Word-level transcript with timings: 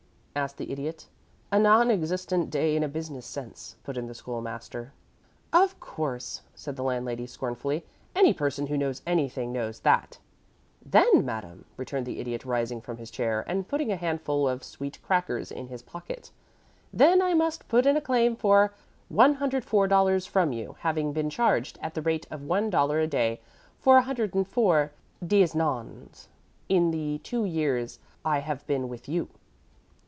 asked 0.33 0.55
the 0.55 0.71
Idiot. 0.71 1.09
"A 1.51 1.59
non 1.59 1.91
existent 1.91 2.49
day 2.49 2.77
in 2.77 2.83
a 2.83 2.87
business 2.87 3.25
sense," 3.25 3.75
put 3.83 3.97
in 3.97 4.07
the 4.07 4.13
School 4.15 4.39
master. 4.39 4.93
"Of 5.51 5.77
course," 5.81 6.41
said 6.55 6.77
the 6.77 6.83
landlady, 6.85 7.27
scornfully. 7.27 7.85
"Any 8.15 8.33
person 8.33 8.67
who 8.67 8.77
knows 8.77 9.01
anything 9.05 9.51
knows 9.51 9.81
that." 9.81 10.19
"Then, 10.85 11.25
madame," 11.25 11.65
returned 11.75 12.05
the 12.05 12.17
Idiot, 12.21 12.45
rising 12.45 12.79
from 12.79 12.95
his 12.95 13.11
chair, 13.11 13.43
and 13.45 13.67
putting 13.67 13.91
a 13.91 13.97
handful 13.97 14.47
of 14.47 14.63
sweet 14.63 15.01
crackers 15.03 15.51
in 15.51 15.67
his 15.67 15.81
pocket 15.81 16.31
"then 16.93 17.21
I 17.21 17.33
must 17.33 17.67
put 17.67 17.85
in 17.85 17.97
a 17.97 18.01
claim 18.01 18.37
for 18.37 18.73
$104 19.13 20.25
from 20.29 20.53
you, 20.53 20.77
having 20.79 21.11
been 21.11 21.29
charged, 21.29 21.77
at 21.81 21.93
the 21.93 22.01
rate 22.01 22.25
of 22.31 22.41
one 22.41 22.69
dollar 22.69 22.99
a 23.01 23.05
day 23.05 23.41
for 23.79 23.95
104 23.95 24.91
dies 25.27 25.53
nons 25.53 26.27
in 26.69 26.91
the 26.91 27.17
two 27.17 27.43
years 27.43 27.99
I 28.23 28.39
have 28.39 28.65
been 28.65 28.87
with 28.87 29.09
you." 29.09 29.27